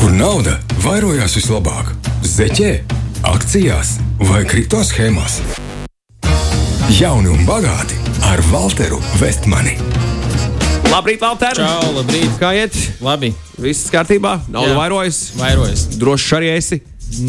[0.00, 1.90] kur nauda vairojās vislabāk-
[2.36, 2.70] zeķē,
[3.28, 3.98] akcijās
[4.30, 5.40] vai kripto schēmās.
[6.96, 9.76] Jauni un bagāti ar Walteru Vestmani.
[10.90, 11.54] Labrīt, Valter!
[11.54, 12.32] Čau, labrīt!
[12.40, 12.74] Kā iet?
[13.00, 14.76] Labi, Viss kārtībā, nauda Jā.
[14.76, 15.18] vairojas.
[15.36, 15.84] vairojas.
[16.00, 16.80] Drošs arī esi.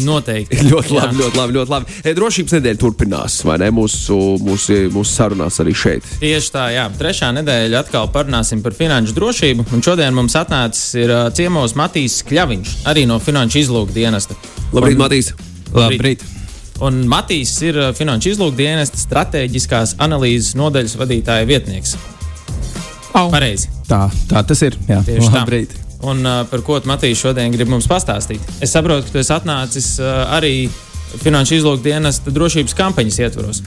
[0.06, 0.56] Noteikti.
[0.70, 1.54] Ļoti labi, ļoti labi.
[1.58, 1.96] Ļoti labi.
[2.06, 3.70] E, Drošības nedēļa turpinās, vai ne?
[3.74, 6.06] Mūsu, mūsu, mūsu sarunās arī šeit.
[6.22, 6.84] Tieši tā, jā.
[6.98, 9.66] Trešā nedēļa atkal parunāsim par finanšu drošību.
[9.74, 14.38] Un šodien mums atnācis ir ā, ciemos Matīs Kļaviņš, arī no Finanšu izlūka dienesta.
[14.72, 15.32] Labrīt, Un- Matīs!
[15.74, 16.24] Labrīt.
[16.82, 21.96] Un Matīs ir Finanšu izlūka dienesta strateģiskās analīzes nodaļas vadītāja vietnieks.
[23.12, 23.28] Au.
[23.34, 23.68] Pareizi.
[23.90, 24.78] Tā, tā tas ir.
[24.88, 25.34] Jā, Tieši tā.
[25.42, 25.81] labrīt.
[26.02, 28.42] Un uh, par ko Matīs šodien grib mums pastāstīt?
[28.62, 30.70] Es saprotu, ka tu esi atnācis uh, arī
[31.12, 33.58] Finanšu izlūka dienesta drošības kampaņas ietvaros.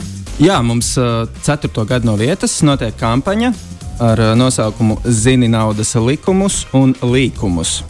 [0.42, 3.52] Jā, mums uh, ceturto gadu no vietas notiek kampaņa
[4.04, 7.84] ar uh, nosaukumu Zini naudas likumus un līkumus.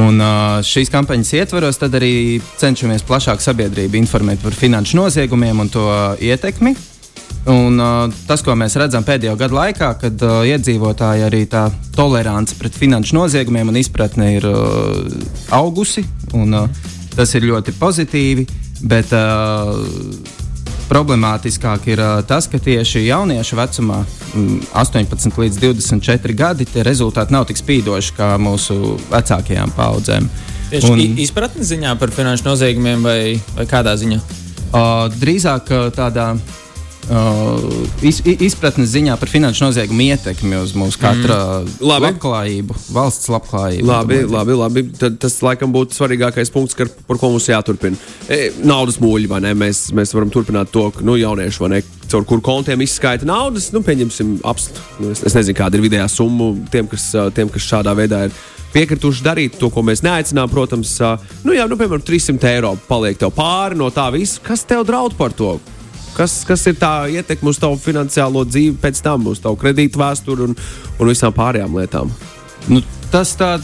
[0.00, 5.84] Un uh, šīs kampaņas ietvaros arī cenšamies plašāk sabiedrību informēt par finanšu noziegumiem un to
[5.84, 6.74] uh, ietekmi.
[7.44, 12.56] Un, uh, tas, ko mēs redzam pēdējo gadu laikā, kad uh, iedzīvotāji arī tā tolerance
[12.56, 15.02] pret finanšu noziegumiem un izpratne ir uh,
[15.52, 18.46] augusi, un uh, tas ir ļoti pozitīvi.
[18.88, 19.76] Bet uh,
[20.88, 24.00] problemātiskāk ir uh, tas, ka tieši jauniešu vecumā,
[24.32, 30.32] mm, 18 līdz 24 gadi, tie rezultāti nav tik spīdoši kā mūsu vecākajām paudzēm.
[30.72, 31.16] Tieši Un- un...
[31.20, 33.20] izpratne ziņā par finanšu noziegumiem vai,
[33.52, 34.20] vai kādā ziņā?
[34.74, 36.60] Uh, drīzāk uh, tādā uh,
[38.02, 41.74] iz, i- izpratnes ziņā par finanšu noziegumu ietekmi uz mūsu katra mm.
[41.84, 42.06] Labi.
[42.08, 43.86] labklājību, valsts labklājību.
[43.88, 44.84] Labi, labi, labi.
[44.98, 47.98] Tad tas laikam būtu svarīgākais punkts, kar, par ko mums jāturpina.
[48.28, 49.52] E, naudas mūļi, vai ne?
[49.58, 53.68] Mēs, mēs varam turpināt to, ka nu, jaunieši, vai ne, caur kuru kontiem izskaita naudas,
[53.74, 57.68] nu, pieņemsim, apst, nu, es, es nezinu, kāda ir vidējā summa tiem, kas, tiem, kas
[57.68, 58.42] šādā veidā ir.
[58.74, 60.48] Piekrituši darīt to, ko mēs neaicinām.
[60.50, 60.96] Protams,
[61.44, 64.40] nu, jā, nu, piemēram, 300 eiro paliek tev pāri no tā visa.
[64.42, 65.60] Kas tev draud par to?
[66.14, 70.46] Kas, kas ir tā ietekme uz tavu finansiālo dzīvi pēc tam, uz tavu kredītu vēsturi
[70.46, 70.54] un,
[70.98, 72.12] un visām pārējām lietām?
[72.70, 72.80] Nu,
[73.10, 73.56] tas tā,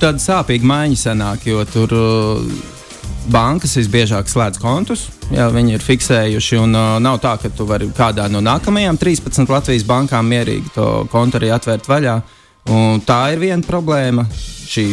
[0.00, 2.46] tāda sāpīga maiņa sanāk, jo tur uh,
[3.32, 5.08] bankas visbiežāk slēdz kontus.
[5.34, 9.50] Jā, viņi ir fiksējuši, un uh, nav tā, ka tu vari kādā no nākamajām 13
[9.50, 12.20] Latvijas bankām mierīgi to kontu arī atvērt vaļā.
[12.70, 14.26] Un tā ir viena problēma,
[14.66, 14.86] šī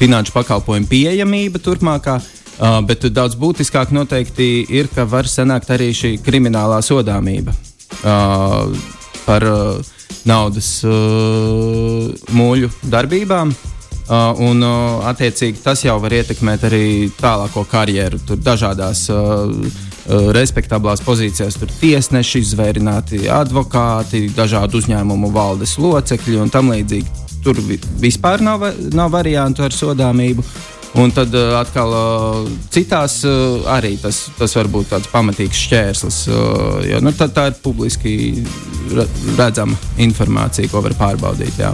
[0.00, 2.18] finanšu pakalpojumu pieejamība turpmākā.
[2.60, 7.54] Uh, bet daudz būtiskāk noteikti ir, ka var sanākt arī šī kriminālā sodāmība
[8.04, 8.68] uh,
[9.24, 9.92] par uh,
[10.28, 13.54] naudas uh, mūļu darbībām.
[14.10, 16.84] Uh, un, uh, attiecīgi, tas jau var ietekmēt arī
[17.14, 18.18] tālāko karjeru.
[18.26, 26.50] Tur dažādās uh, uh, respektablās pozīcijās, tur tiesneši, izvērināti advokāti, dažādu uzņēmumu valdes locekļi un
[26.50, 27.24] tam līdzīgi.
[27.40, 30.44] Tur vi vispār nav, nav variantu ar sodāmību.
[30.98, 36.18] Un tad uh, atkal uh, citās uh, arī tas, tas var būt tāds pamatīgs šķērslis.
[36.26, 38.14] Uh, jo, nu, tā, tā ir publiski
[38.90, 39.06] re-
[39.38, 41.62] redzama informācija, ko var pārbaudīt.
[41.62, 41.70] Jā.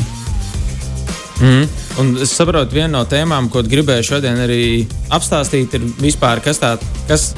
[1.40, 1.64] Mm.
[2.00, 6.74] Un es saprotu, viena no tēmām, ko gribēju šodien arī apstāstīt, ir vispār, kas tā,
[7.08, 7.30] kas,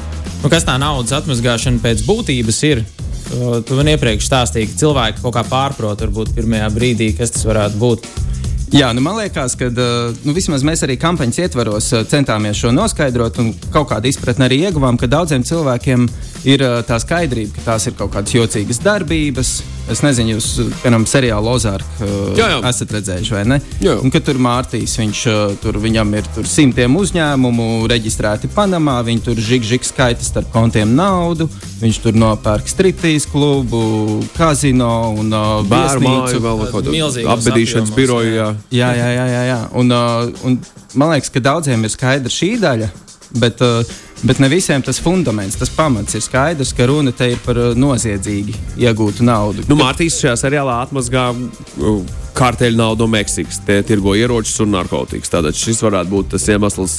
[0.43, 2.83] nu, kas tā naudas atmazgāšana pēc būtības ir.
[3.29, 7.79] Tu man iepriekš stāstīji, ka cilvēki kaut kā pārprot, varbūt pirmajā brīdī, kas tas varētu
[7.79, 8.07] būt.
[8.69, 12.69] Jā, nu man liekas, ka uh, nu, vismaz mēs arī kampaņas ietvaros uh, centāmies šo
[12.75, 16.05] noskaidrot, un kaut kādu izpratni arī ieguvām, ka daudziem cilvēkiem
[16.45, 19.55] ir uh, tā skaidrība, ka tās ir kaut kādas jocīgas darbības.
[19.89, 20.47] Es nezinu, jūs,
[20.83, 23.57] piemēram, seriālu Ozarku uh, esat redzējuši, vai ne?
[23.81, 23.95] Jā.
[24.03, 29.23] Un, ka tur Mārtiņš, viņš uh, tur viņam ir tur simtiem uzņēmumu reģistrēti Panamā, viņi
[29.25, 31.49] tur žig-žig skaita starp kontiem naudu,
[31.81, 33.81] viņš tur nopērk striptīzu klubu,
[34.37, 36.13] kazino un uh, Bērnu
[37.33, 38.35] apbedīšanas biroju.
[38.35, 38.51] jā.
[38.69, 38.91] Jā.
[38.93, 39.25] Jā, jā, jā.
[39.33, 39.59] jā, jā.
[39.81, 40.59] Un, uh, un
[40.93, 42.91] man liekas, ka daudziem ir skaidra šī daļa,
[43.41, 47.41] bet, uh, bet ne visiem tas fundaments, tas pamats ir skaidrs, ka runa te ir
[47.45, 49.65] par uh, noziedzīgi iegūtu naudu.
[49.69, 53.61] Nu, Mārtiņš šajā seriālā atmazgā uh, kārteļu naudu no Meksikas.
[53.67, 55.31] Tie tirgo ieročus un narkotikas.
[55.33, 56.97] Tātad šis varētu būt tas iemesls.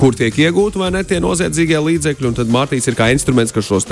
[0.00, 3.66] Kur tiek iegūti vai ne tie noziedzīgie līdzekļi, un tad Mārtiņš ir kā instruments, kas
[3.68, 3.90] šos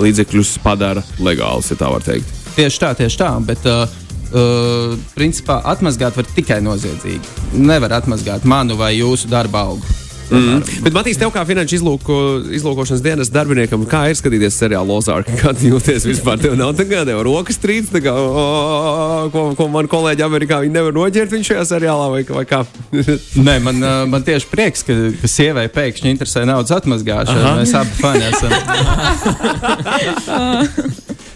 [0.00, 2.30] līdzekļus padara legālus, ja tā var teikt.
[2.56, 3.32] Tieši tā, tieši tā.
[3.44, 3.98] Bet, uh,
[4.32, 7.56] uh, principā atmazgāt var tikai noziedzīgi.
[7.60, 9.99] Nevar atmazgāt manu vai jūsu darba algu.
[10.30, 10.62] Mm.
[10.84, 12.16] Bet, Matīs, tev kā finanšu izlūko,
[12.54, 15.34] izlūkošanas dienas darbiniekam, kā ir skatīties seriālu Lozārku?
[15.40, 16.38] Kā jūties vispār?
[16.42, 20.74] Tev nav tā kā tev rokas trīc, kā, o, ko, ko man kolēģi Amerikā viņi
[20.74, 22.62] nevar noķert viņš šajā seriālā vai, vai kā?
[23.46, 27.56] Nē, man, uh, man tieši prieks, ka, ka sievai pēkšņi interesē naudas atmazgāšana.
[27.60, 28.50] Mēs abi fani esam.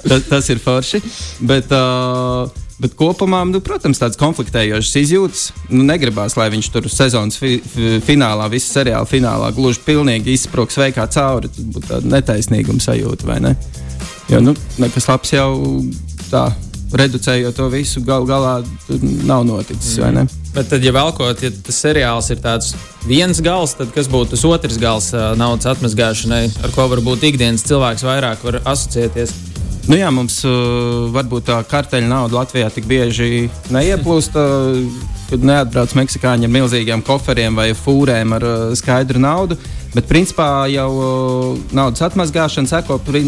[0.08, 1.02] tas, tas ir forši.
[1.44, 5.44] Bet, uh, Bet kopumā, nu, protams, tādas konfliktējošas izjūtas.
[5.70, 7.60] Nu, negribās, lai viņš tur sezonas fi
[8.02, 11.52] finālā, visu seriāla finālā gluži pilnīgi izsprūks veikā cauri.
[11.54, 13.54] Tas būtu tāda netaisnīguma sajūta, vai ne?
[14.32, 15.50] Jo nu, nekas labs jau
[16.32, 16.48] tā
[16.94, 18.58] reducējot to visu, gal galā
[19.26, 19.96] nav noticis.
[19.98, 20.28] Mm.
[20.54, 22.74] Bet tad, ja vēlkot, ja tas seriāls ir tāds
[23.06, 28.06] viens gals, tad kas būtu tas otrs gals naudas atmazgāšanai, ar ko varbūt ikdienas cilvēks
[28.06, 29.34] vairāk var asociēties?
[29.84, 34.38] Nu jā, mums uh, varbūt tā karteļa nauda Latvijā tik bieži neieplūst.
[34.38, 39.56] Uh, kad neatbrauc meksikāņi ar milzīgiem koferiem vai fūrēm ar uh, skaidru naudu.
[39.94, 43.18] Bet principā jau uh, naudas atmazgāšana seko uh,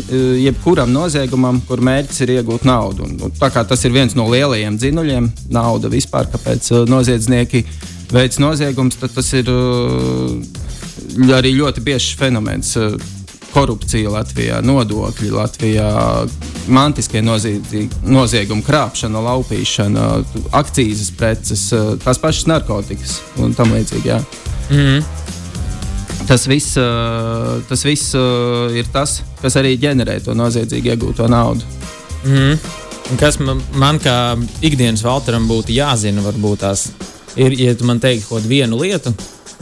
[0.43, 3.07] jebkuram noziegumam, kur mērķis ir iegūt naudu.
[3.07, 7.65] Un, un, tā kā tas ir viens no lielajiem dzinuļiem, nauda vispār, kāpēc uh, noziedznieki
[8.13, 10.35] veic noziegums, tad tas ir uh,
[11.37, 12.77] arī ļoti biežs fenomens.
[13.55, 15.91] Korupcija Latvijā, nodokļi Latvijā,
[16.69, 20.09] mantiskie noziegumi, krāpšana, laupīšana,
[20.57, 21.69] akcijas preces,
[22.05, 24.13] tās pašas narkotikas un tam līdzīgi.
[24.13, 24.21] Jā.
[24.71, 25.05] Mm.
[26.27, 26.75] Tas viss,
[27.69, 28.17] tas viss
[28.75, 31.63] ir tas, kas arī ģenerē to noziedzīgi iegūto naudu.
[32.27, 32.59] Mm.
[33.21, 34.35] Kas man, man kā
[34.67, 36.89] ikdienas valteram būtu jāzina, varbūt tās
[37.39, 39.13] ir, ja tu man teiktu kaut vienu lietu,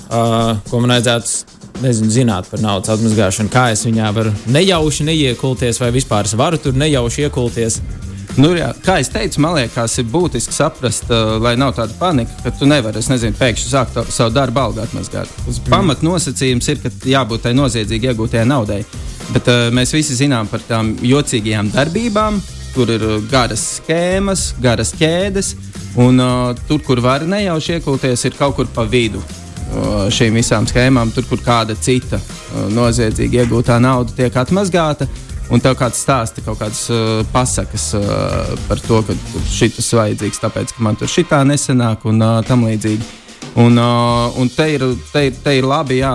[0.09, 5.81] uh, ko man vajadzētu nezinu, zināt par naudas atmazgāšanu, kā es viņā varu nejauši neiekulties,
[5.83, 7.81] vai vispār es varu tur nejauši iekulties.
[8.35, 12.35] Nu, jā, kā jau teicu, man liekas, ir būtiski saprast, uh, lai nav tāda panika,
[12.43, 15.31] ka tu nevari, es nezinu, pēkšņi sākt savu darbu algu atmazgāt.
[15.45, 15.61] Mm.
[15.71, 18.81] Pamatnosacījums ir, ka jābūt tai noziedzīgi iegūtajai naudai.
[19.31, 22.43] Bet uh, mēs visi zinām par tām jocīgajām darbībām,
[22.75, 25.55] kur ir garas schēmas, garas ķēdes,
[26.03, 29.23] un uh, tur, kur var nejauši iekulties, ir kaut kur pa vidu
[30.15, 32.21] šīm visām schēmām, tur, kur kāda cita
[32.75, 35.09] noziedzīgi iegūtā nauda tiek atmazgāta.
[35.53, 39.17] Un tev kāds stāsta kaut kādas uh, pasakas uh, par to, ka
[39.53, 43.05] šis ir vajadzīgs, tāpēc, ka man tur šitā nesenāk un uh, tam līdzīgi.
[43.61, 46.15] Un, uh, un te, ir, te, ir, te ir labi, jā,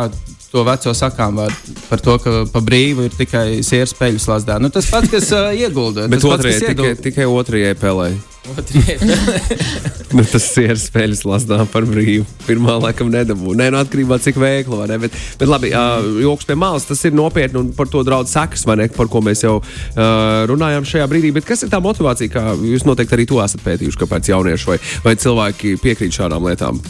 [0.50, 1.54] to veco sakām var,
[1.92, 4.58] par to, ka pa brīvu ir tikai sieras peļu slazdā.
[4.62, 6.10] Nu, tas pats, kas uh, iegulda.
[6.10, 8.12] Bet otrajai, tikai, tikai otrajai pelē.
[10.16, 12.26] nu, tas ir spēļas lasdā par brīvu.
[12.48, 13.54] Pirmā laikam nedabū.
[13.58, 15.00] Nē, nu, atkarībā no cik veikla, vai ne?
[15.06, 18.66] Bet, bet labi, uh, joks pie malas, tas ir nopietni un par to draudz sekas,
[18.70, 18.90] vai ne?
[18.94, 20.06] Par ko mēs jau uh,
[20.50, 21.34] runājām šajā brīdī.
[21.36, 24.80] Bet kas ir tā motivācija, kā jūs noteikti arī to esat pētījuši, kāpēc jaunieši vai,
[25.06, 26.82] vai cilvēki piekrīt šādām lietām?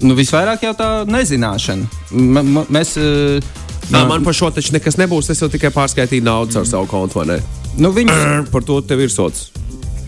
[0.00, 2.04] Nu, visvairāk jau tā nezināšana.
[2.16, 5.32] M mēs, uh, Nā, man par šo taču nekas nebūs.
[5.32, 7.24] Es jau tikai pārskaitīju naudu ar savu kontu?
[7.80, 8.14] Nu, viņi...
[8.54, 9.50] Par to tev ir sots.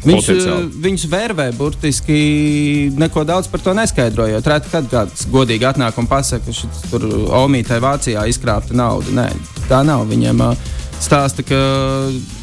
[0.03, 4.47] Viņš, eh, viņus vērvē burtiski neko daudz par to neskaidrojot.
[4.51, 7.07] Reti, kad kāds godīgi atnāk un pasakā, ka tur
[7.43, 9.15] Omītai Vācijā izkrāpta nauda.
[9.15, 9.29] Nē,
[9.69, 10.07] tā nav.
[10.11, 10.57] Viņiem uh,
[11.03, 11.59] stāsta, ka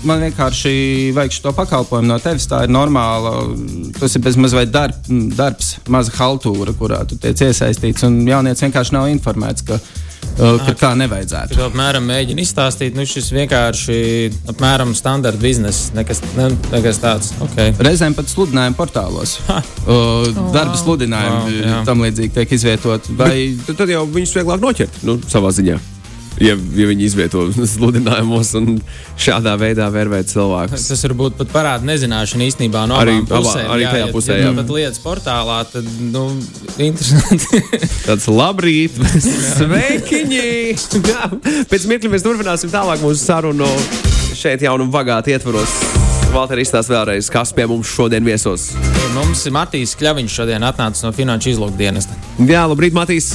[0.08, 0.74] man vienkārši
[1.16, 2.48] vajag šo pakalpojumu no tevis.
[2.50, 3.38] Tā ir normāla,
[4.00, 5.00] tas ir bezmazliet darb,
[5.38, 8.06] darbs, maza haltūra, kurā tu tiec iesaistīts.
[8.08, 9.82] Un jaunieci vienkārši nav informēts, ka
[10.40, 11.58] Uh, ka tā nevajadzētu.
[11.58, 13.98] Tā apmēram mēģina izstāstīt, nu šis vienkārši
[14.54, 17.34] apmēram standarta biznesa, nekas, ne, nekas tāds.
[17.44, 17.74] Okay.
[17.84, 19.36] Reizēm pat sludinājumi portālos.
[19.50, 19.60] Uh,
[19.92, 23.12] oh, darba sludinājumi wow, tam līdzīgi tiek izvietot.
[23.20, 23.34] Vai...
[23.68, 25.80] Tad jau viņus vieglāk noķert nu, savā ziņā
[26.40, 28.80] ja, ja viņi izvieto sludinājumos un
[29.20, 30.88] šādā veidā vērvē cilvēkus.
[30.92, 33.70] Tas varbūt pat parāda nezināšanu īstenībā no arī, pusēm.
[33.70, 34.40] Arī jā, tajā ja, pusē.
[34.42, 36.26] Ja pat lietas portālā, tad, nu,
[36.78, 37.64] interesanti.
[38.08, 39.00] Tāds labrīt,
[39.60, 40.50] sveikiņi!
[41.70, 43.70] Pēc mirkļa mēs turpināsim tālāk mūsu sarunu
[44.40, 45.74] šeit jau un vagāti ietvaros.
[46.30, 48.70] Valter izstāsta vēlreiz, kas pie mums šodien viesos.
[49.16, 52.20] Mums ir Matīs Kļaviņš šodien atnācis no Finanšu izlūkdienesta.
[52.46, 53.34] Jā, labrīt, Matīs!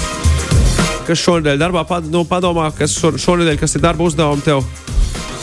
[1.09, 4.65] Kas šonadēļ darbā pad, nu, padomā, kas šo, šonadēļ kas ir darba uzdevumi tev?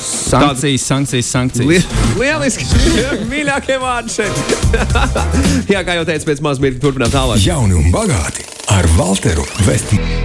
[0.01, 1.67] Sankcijas, sankcijas, sankcijas.
[1.67, 1.79] Li
[2.19, 2.65] lieliski!
[3.31, 4.55] Mīļākie vārdi šeit!
[5.73, 7.43] Jā, kā jau teicu, pēc mazas mirkļa turpinām tālāk.
[7.45, 10.19] Jauni un bagāti ar Walteru Vestmanu.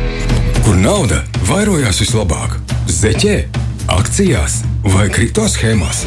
[0.66, 2.56] Kur nauda vairojās vislabāk?
[2.90, 3.36] Zeķē,
[3.98, 4.62] akcijās
[4.94, 6.06] vai kripto schēmās?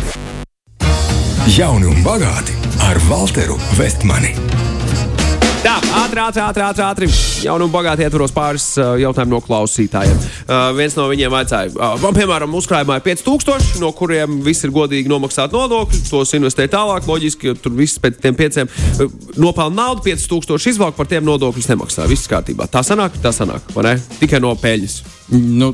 [1.56, 2.56] Jauni un bagāti
[2.90, 4.36] ar Walteru Vestmani.
[5.60, 7.08] Tā, ātri, ātri, ātri, ātri.
[7.44, 10.16] Jaunu un bagāti ietvaros pāris uh, jautājumu no klausītājiem.
[10.46, 14.72] Uh, viens no viņiem vaicāja, uh, man, piemēram, uzkrājumā ir 5000, no kuriem viss ir
[14.72, 17.04] godīgi nomaksāt nodokļus, tos investēt tālāk.
[17.12, 21.68] Loģiski, ka tur viss pēc tiem pieciem uh, nopelna naudu, 5000 izvelk, par tiem nodokļus
[21.74, 22.08] nemaksā.
[22.08, 22.70] Viss kārtībā.
[22.72, 23.96] Tā sanāk, tā sanāk, vai ne?
[24.22, 25.02] Tikai no peļņas.
[25.36, 25.74] Nu,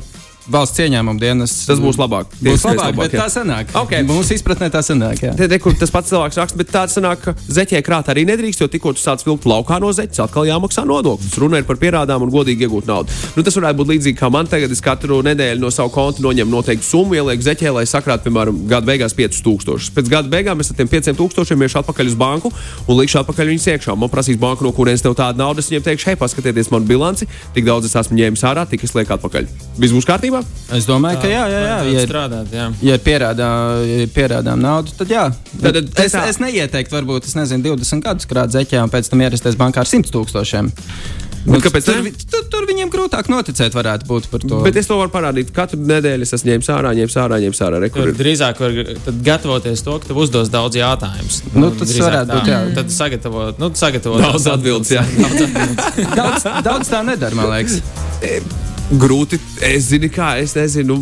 [0.52, 1.54] valsts ieņēmuma dienas.
[1.68, 2.30] Tas būs labāk.
[2.40, 3.24] Būs labāk, labāk, bet jā.
[3.24, 3.72] tā sanāk.
[3.78, 3.94] Ok.
[4.06, 5.22] Mūsu izpratnē tā sanāk.
[5.22, 5.34] Jā.
[5.38, 8.70] Te, te, tas pats cilvēks raksta, bet tāds sanāk, ka zeķē krāt arī nedrīkst, jo
[8.70, 11.34] tikko tu sāc vilkt laukā no zeķes, atkal jāmaksā nodoklis.
[11.40, 13.14] Runa ir par pierādām un godīgi iegūt naudu.
[13.36, 14.72] Nu, tas varētu būt līdzīgi kā man tagad.
[14.72, 18.86] Es katru nedēļu no savu kontu noņemu noteiktu summu, ielieku zeķē, lai sakrātu, piemēram, gada
[18.88, 19.92] beigās 5000.
[19.96, 22.52] Pēc gada beigām es ar tiem 5000 iešu atpakaļ uz banku
[22.86, 23.96] un likšu atpakaļ viņus iekšā.
[23.98, 25.64] Man prasīs banka, no kurienes tev tāda nauda.
[25.64, 28.94] Es viņiem teikšu, hei, paskatieties manu bilanci, tik daudz es esmu ņēmis ārā, tik es
[28.96, 29.48] lieku atpakaļ.
[29.80, 30.35] Viss būs kārtībā?
[30.76, 31.76] Es domāju, ka jā, jā, jā.
[31.76, 32.66] Vajadzētu Ja ir, strādāt, jā.
[32.90, 33.50] ja pierādā,
[33.86, 35.26] ja pierādām naudu, tad jā.
[35.60, 39.08] Tad- tad es, tā- es neieteiktu, varbūt, es nezinu, 20 gadus krāt zeķē un pēc
[39.12, 40.72] tam ierasties bankā ar 100 tūkstošiem.
[41.46, 44.56] Bet kāpēc tur, tur, tur viņiem grūtāk noticēt varētu būt par to.
[44.66, 45.52] Bet es to varu parādīt.
[45.54, 47.78] Katru nedēļu es esmu ņēmis ārā, ņēmis ārā, ņēmis ārā.
[47.84, 48.74] Re, kur Tur drīzāk var
[49.06, 51.38] tad gatavoties to, ka tev uzdos daudz jautājumus.
[51.54, 52.40] Nu, tas drīzāk varētu tā.
[52.42, 52.60] būt, jā.
[52.82, 55.06] Tad sagatavot, nu, sagatavot Daudz atbildes, jā.
[55.22, 56.14] Daudz atbildes.
[56.18, 58.65] daudz, daudz tā nedara, man liekas.
[58.92, 59.40] Grūti.
[59.66, 61.00] Es zinu, kā es nezinu.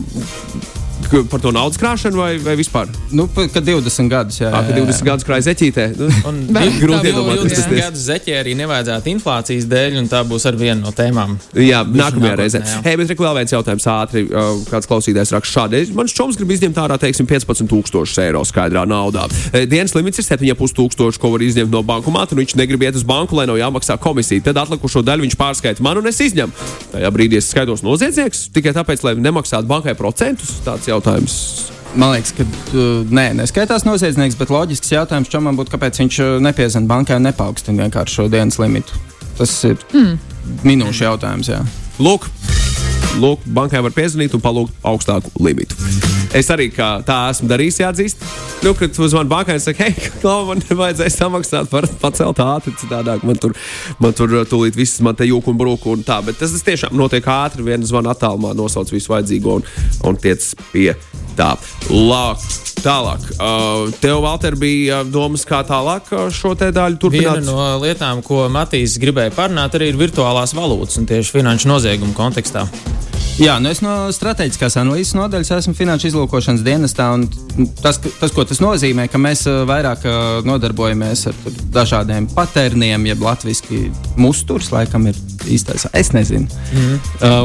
[1.31, 2.89] Par to naudas krāšanu vai, vai vispār?
[3.15, 4.51] Nu, kad 20 gadus, jā.
[4.51, 4.87] Tā kā jā, jā.
[4.89, 5.85] 20 gadus krājas zeķītē.
[5.99, 6.09] Nu,
[6.83, 7.83] grūti iedomāties, kas tas 20 ir.
[7.83, 11.37] gadus zeķē arī nevajadzētu inflācijas dēļ, un tā būs ar vienu no tēmām.
[11.61, 12.63] Jā, nākamajā reizē.
[12.87, 14.25] Hei, bet re, vēl viens jautājums ātri.
[14.71, 15.83] Kāds klausītājs raksta šādi.
[15.97, 19.27] Mans čoms grib izņemt ārā, teiksim, 15,000 eiro skaidrā naudā.
[19.71, 23.37] Dienas limits ir 7,500, ko var izņemt no bankomāta, un viņš negrib iet uz banku,
[23.39, 24.43] lai nav jāmaksā komisija.
[24.49, 26.69] Tad atlikušo daļu viņš pārskaita man, un es izņemu.
[26.95, 30.57] Tajā brīdī es skaitos noziedznieks tikai tāpēc, lai nemaksātu bankai procentus.
[30.67, 31.39] Tāds jautājums.
[31.95, 36.37] Man liekas, ka uh, nē, neskaitās noziedznieks, bet loģisks jautājums čomam būtu, kāpēc viņš uh,
[36.43, 38.99] nepiezina bankai un nepaukstina vienkārši šo dienas limitu.
[39.39, 40.17] Tas ir mm.
[40.67, 41.53] minūšu jautājums.
[41.55, 41.63] Jā.
[42.03, 42.27] Lūk,
[43.23, 45.77] lūk, bankai var piezvanīt un palūgt augstāku limitu.
[46.35, 48.25] Es arī tā esmu darījis, jāatzīst.
[48.65, 53.23] Nu, kad uz mani bankai saka, hei, klau, man vajadzēja samaksāt par pacelt ātri, citādāk
[53.29, 53.55] man tur,
[54.03, 56.21] man tur uh, tūlīt viss man te jūka un brūka un tā.
[56.27, 59.69] Bet tas, tas tiešām notiek ātri, viena zvana attālumā nosauc visu vajadzīgo un,
[60.09, 60.91] un tiec pie
[61.39, 61.53] tā.
[61.93, 62.43] Lāk,
[62.81, 63.31] tālāk.
[63.37, 67.47] Uh, tev, Valter, bija domas, kā tālāk uh, šo te daļu Viena turpināt?
[67.47, 72.67] no lietām, ko Matīs gribēja parunāt, arī ir virtuālās valūtas un tieši finanšu noziegumu kontekstā.
[73.35, 77.09] Jā, nu es no strateģiskās analīzes nodaļas esmu finanšu izlūkošanas dienestā.
[77.17, 77.27] un
[77.83, 80.15] Tas, tas, ko tas nozīmē, ka mēs ā, vairāk ā,
[80.47, 81.37] nodarbojamies ar
[81.75, 83.81] dažādiem patērniem, jeb latviešu
[84.19, 85.19] musturs, laikam ir
[85.51, 85.87] īstais.
[85.95, 86.47] Es nezinu.
[86.75, 86.97] Mm.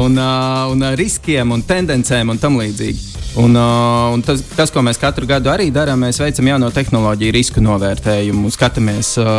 [0.06, 0.30] Un, ā,
[0.70, 3.06] un ā, riskiem un tendencēm un tam līdzīgi.
[3.42, 3.68] Un, ā,
[4.14, 8.50] un tas, tas, ko mēs katru gadu arī darām, mēs veicam jauno tehnoloģiju risku novērtējumu,
[8.54, 9.14] skatāmies.
[9.22, 9.36] ā,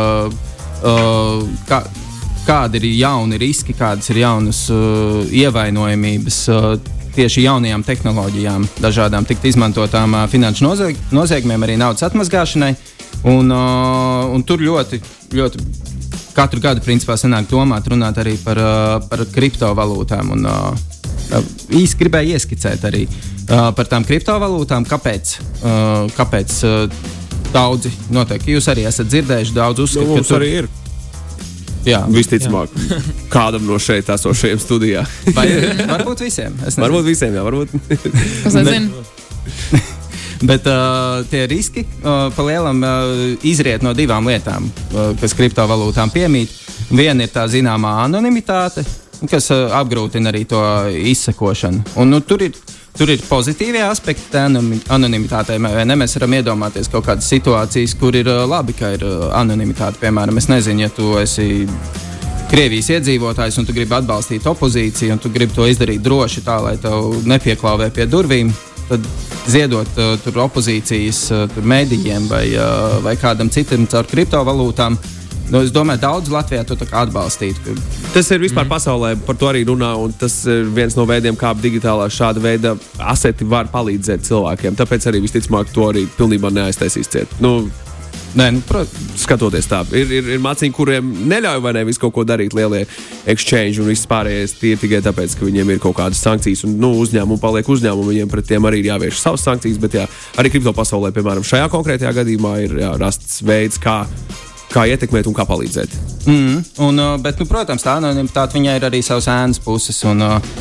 [0.88, 0.96] ā,
[1.68, 1.84] kā,
[2.46, 6.72] kādi ir jauni riski, kādas ir jaunas uh, ievainojamības uh,
[7.14, 12.72] tieši jaunajām tehnoloģijām, dažādām tikt izmantotām uh, finanšu nozieg noziegumiem, arī naudas atmazgāšanai.
[13.28, 14.98] Un, uh, un tur ļoti,
[15.36, 15.66] ļoti
[16.34, 20.32] katru gadu principā sanāk domāt, runāt arī par, uh, par kriptovalūtām.
[20.34, 20.90] Un, uh,
[21.72, 27.02] īsi gribēju ieskicēt arī uh, par tām kriptovalūtām, kāpēc, uh, kāpēc uh,
[27.52, 30.70] daudzi noteikti jūs arī esat dzirdējuši, daudz Nu, uzskata, mums tur- arī ir.
[31.86, 32.70] Jā, Visticamāk,
[33.34, 35.02] kādam no šeit esošajiem studijā.
[35.34, 35.48] Vai,
[35.90, 36.54] varbūt visiem.
[36.62, 37.74] Varbūt visiem, jā, varbūt.
[38.48, 39.02] Es nezinu.
[40.48, 43.10] Bet uh, tie riski uh, pa lielam uh,
[43.46, 46.50] izriet no divām lietām, uh, kas kriptovalūtām piemīt.
[46.90, 48.82] Viena ir tā zināmā anonimitāte,
[49.30, 50.62] kas uh, apgrūtina arī to
[51.12, 51.94] izsekošanu.
[52.02, 52.58] Un, nu, tur ir
[52.92, 55.56] Tur ir pozitīvie aspekti anomi- anonimitātei.
[55.58, 55.96] ne?
[55.96, 59.96] Mēs varam iedomāties kaut kādas situācijas, kur ir uh, labi, ka ir uh, anonimitāte.
[60.02, 61.66] Piemēram, es nezinu, ja tu esi
[62.52, 66.74] Krievijas iedzīvotājs un tu gribi atbalstīt opozīciju, un tu gribi to izdarīt droši, tā lai
[66.76, 68.50] tev nepieklauvē pie durvīm,
[68.90, 69.06] tad
[69.48, 75.00] ziedot uh, tur opozīcijas uh, tur mēdījiem vai, uh, vai kādam citam caur kriptovalūtām.
[75.52, 77.60] Nu, es domāju, daudz Latvijā to atbalstītu.
[77.64, 78.72] ka- Tas ir vispār mm.
[78.72, 79.92] pasaulē, par to arī runā.
[80.00, 84.76] un Tas ir viens no veidiem, kā digitālā šāda veida aseti var palīdzēt cilvēkiem.
[84.80, 87.28] Tāpēc arī visticamāk to arī pilnībā neaiztaisīs ciet.
[87.40, 87.68] Nu,
[88.32, 92.14] Nē, nu, protams, skatoties tā, ir, ir, ir mācīņi, kuriem neļauj vai ne visu kaut
[92.16, 92.86] ko darīt, lielie
[93.28, 94.54] exchange un viss pārējais.
[94.56, 98.08] Tie ir tikai tāpēc, ka viņiem ir kaut kādas sankcijas, un nu, uzņēmumi paliek uzņēmumi.
[98.14, 99.76] Viņiem pret tiem arī ir jāvērš savas sankcijas.
[99.82, 100.06] Bet jā,
[100.40, 104.06] arī kripto pasaulē, piemēram, šajā konkrētajā gadījumā ir jā, rasts veids, kā,
[104.72, 105.96] kā ietekmēt un kā palīdzēt.
[106.26, 109.98] Mm, un, uh, bet, nu, protams, tā anonimitāte viņai ir arī savas ēnas puses.
[110.08, 110.54] Un, uh,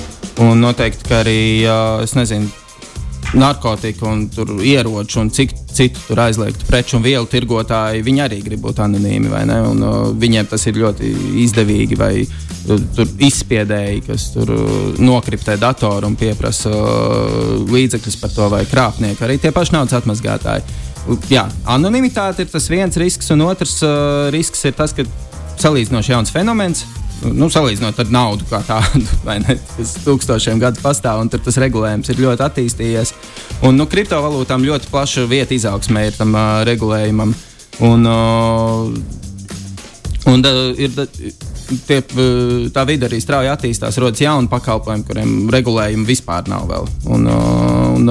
[0.43, 2.49] un noteikti, ka arī, uh, es nezinu,
[3.31, 4.25] narkotiku un
[4.59, 9.29] ieroču un cik citu tur aizliegtu preču un vielu tirgotāji, viņi arī grib būt anonīmi.
[9.31, 9.61] vai ne?
[9.69, 11.11] Un, uh, viņiem tas ir ļoti
[11.45, 11.97] izdevīgi.
[11.99, 18.49] Vai uh, tur izspiedēji, kas tur uh, nokriptē datoru un pieprasa uh, līdzekļus par to,
[18.51, 20.90] vai krāpnieki, arī tie paši naudas atmazgātāji.
[21.31, 25.05] Jā, anonimitāte ir tas viens risks, un otrs uh, risks ir tas, ka
[25.62, 26.86] salīdzinoši jauns fenomens.
[27.22, 29.01] nu, salīdzinot ar naudu kā tādu,
[29.46, 33.13] ne, kas tūkstošiem gadu pastāv, un tas regulējums ir ļoti attīstījies.
[33.67, 37.34] Un nu, kriptovalūtām ļoti plaša vieta izaugsmē ir tam uh, regulējumam.
[37.81, 39.20] Un, uh,
[40.29, 40.93] un uh, ir,
[41.87, 41.99] tie,
[42.73, 46.89] tā vide arī strauji attīstās, rodas jauni pakalpojumi, kuriem regulējumi vispār nav vēl.
[47.15, 47.29] Un,
[47.97, 48.09] un,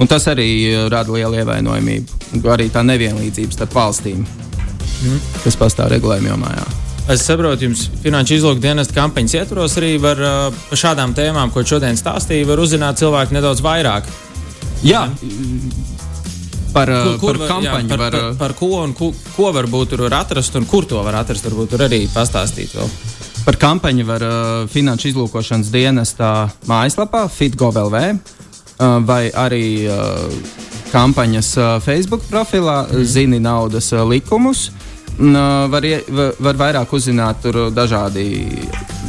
[0.00, 0.50] un tas arī
[0.92, 5.26] rada lielu ievainojamību, arī tā nevienlīdzība starp valstīm, mm.
[5.44, 6.54] kas pastāv regulējuma jomā.
[6.60, 6.70] Jā.
[7.10, 10.20] Es saprotu, jums finanšu izlūku dienesta kampaņas ietvaros arī var
[10.68, 14.06] par šādām tēmām, ko šodien stāstīja, var uzzināt cilvēku nedaudz vairāk.
[14.86, 15.08] Jā,
[16.72, 17.88] Par, kur, kur par kampaņu.
[17.88, 20.86] Jā, par, var, par, par ko un ko, ko varbūt tur var atrast un kur
[20.88, 21.46] to var atrast.
[21.48, 22.92] Varbūt tur arī pastāstīt vēl.
[23.44, 26.32] Par kampaņu var uh, Finanšu izlūkošanas dienestā
[26.68, 30.28] mājaslapā FitGovLV uh, vai arī uh,
[30.92, 33.08] kampaņas uh, Facebook profilā mm.
[33.08, 34.68] Zini naudas uh, likumus.
[35.20, 38.30] Uh, var, var, var vairāk uzzināt, tur dažādi,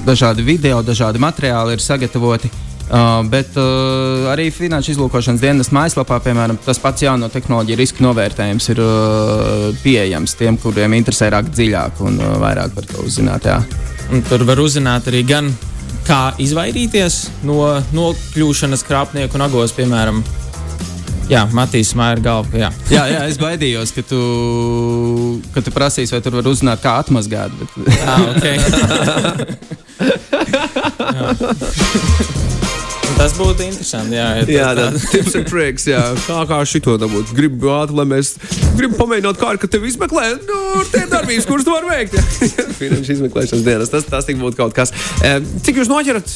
[0.08, 2.52] dažādi video, dažādi materiāli ir sagatavoti.
[2.52, 8.04] Uh, Uh, bet uh, arī Finanšu izlūkošanas dienas mājaslapā, piemēram, tas pats jauno tehnoloģiju riska
[8.04, 13.48] novērtējums ir uh, pieejams tiem, kuriem interesē rakt dziļāk un uh, vairāk par to uzzināt.
[14.28, 15.48] Tur var uzzināt arī gan
[16.04, 20.20] kā izvairīties no nokļūšanas krāpnieku nagos, piemēram.
[21.32, 22.52] Jā, Matīs Maija ir galva.
[22.60, 22.70] Jā.
[22.98, 24.20] jā, jā, es baidījos, ka tu,
[25.56, 27.56] ka tu prasīsi, vai tur var uzzināt, kā atmazgāt.
[27.56, 27.72] Bet...
[28.04, 28.60] ah, okay.
[33.22, 34.16] Tas būtu interesanti.
[34.18, 35.84] Jā, ja jā tā ir tips un tricks.
[35.92, 36.00] Jā.
[36.26, 37.36] Kā, kā šito dabūt?
[37.38, 38.32] Gribu ātri, lai mēs
[38.80, 40.48] gribam pamēģināt, kā ar tevi izmeklēt.
[40.50, 42.18] Nu, tie ir darbības, kuras tu vari veikt.
[42.80, 43.94] Finanšu izmeklēšanas dienas.
[43.94, 44.90] Tas, tas tik būtu kaut kas.
[45.22, 46.34] Cik jūs noķerat?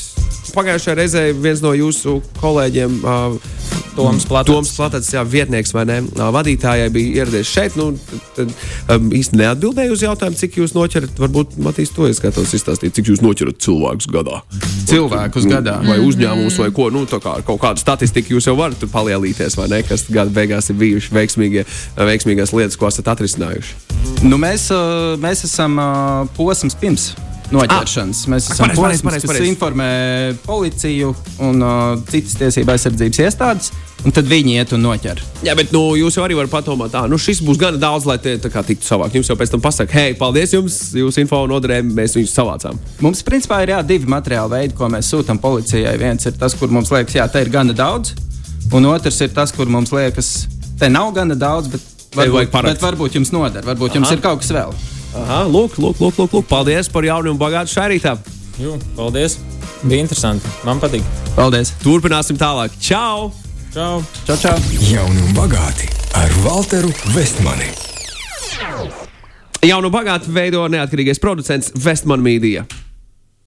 [0.53, 3.01] Pagājušajā reizē viens no jūsu kolēģiem.
[3.01, 4.51] Uh, Toms Platats.
[4.51, 5.97] Toms Platats, jā, vietnieks vai ne?
[6.35, 7.77] Vadītājai bija ieradies šeit.
[7.79, 7.91] Nu,
[8.35, 8.51] tad,
[8.91, 11.15] um, īsti neatbildēju uz jautājumu, cik jūs noķerat.
[11.21, 14.41] Varbūt Matīs to es gatavs izstāstīt, cik jūs noķerat cilvēkus gadā.
[14.89, 15.77] Cilvēkus gadā.
[15.87, 16.89] Vai uzņēmumus, vai ko.
[16.95, 19.81] Nu, kā, kaut kādu statistiku jūs jau varat palielīties, vai ne?
[19.87, 21.65] Kas gada beigās ir bijuši veiksmīgie,
[21.99, 23.79] veiksmīgās lietas, ko esat atrisinājuši.
[24.27, 24.69] Nu, mēs,
[25.21, 25.79] mēs esam
[26.37, 27.13] posms pirms
[27.53, 28.21] noķeršanas.
[28.25, 29.89] Ah, Mēs esam pareiz, pareiz, pareiz, kas informē
[30.45, 31.11] policiju
[31.45, 33.73] un uh, citas tiesība aizsardzības iestādes.
[34.05, 35.21] Un tad viņi iet un noķer.
[35.47, 38.19] Jā, bet nu, jūs jau arī varat padomāt, tā, nu šis būs gana daudz, lai
[38.21, 39.15] tie tiktu savākt.
[39.17, 42.77] Jums jau pēc tam pasakā, hei, paldies jums, jūsu info noderēm, mēs viņus savācām.
[43.01, 45.95] Mums, principā, ir jā, divi materiāli veidi, ko mēs sūtām policijai.
[45.97, 48.13] Viens ir tas, kur mums liekas, jā, te ir gana daudz,
[48.77, 50.35] un otrs ir tas, kur mums liekas,
[50.77, 54.03] te nav gana daudz, bet varbūt, bet varbūt jums noder, varbūt Aha.
[54.03, 54.77] jums ir kaut kas vēl.
[55.15, 56.47] Aha, lūk, lūk, lūk, lūk, lūk.
[56.49, 58.17] Paldies par jaunu un bagātu šai rītā.
[58.59, 59.39] Jū, paldies.
[59.85, 60.49] Bija interesanti.
[60.67, 61.05] Man patīk.
[61.37, 61.71] Paldies.
[61.83, 62.75] Turpināsim tālāk.
[62.83, 63.31] Čau!
[63.75, 64.03] Čau!
[64.27, 64.55] čau, čau.
[64.87, 67.71] Jauni un bagāti ar Walteru Vestmani.
[69.65, 72.67] Jaunu bagātu veido neatkarīgais producents Vestman Media.